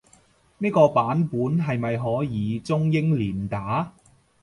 [0.57, 3.93] 呢個版本係咪可以中英連打？